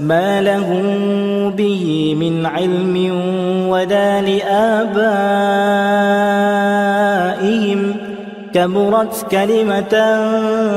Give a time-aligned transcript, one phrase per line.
[0.00, 2.96] ما لهم به من علم
[3.68, 4.98] ولا لآبائهم
[8.54, 10.18] كبرت كلمة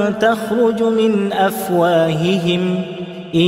[0.09, 2.81] تخرج من أفواههم
[3.35, 3.39] إن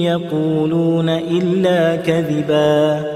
[0.00, 3.15] يقولون إلا كذبا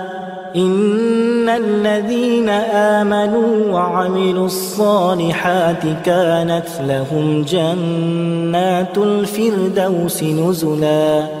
[0.55, 2.49] إن الذين
[2.99, 11.40] آمنوا وعملوا الصالحات كانت لهم جنات الفردوس نزلا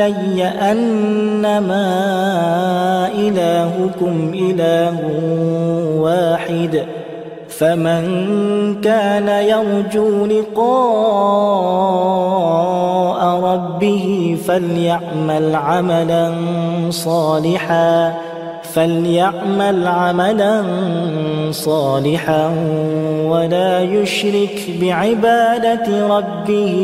[0.00, 1.86] إلي أنما
[3.14, 4.98] إلهكم إله
[5.98, 6.84] واحد
[7.48, 8.04] فمن
[8.80, 11.54] كان يرجو لقاء
[13.40, 16.32] ربه فليعمل عملا
[16.90, 18.14] صالحا
[18.62, 20.62] فليعمل عملا
[21.50, 22.50] صالحا
[23.26, 26.74] ولا يشرك بعبادة ربه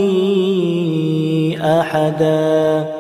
[1.63, 3.00] أحداً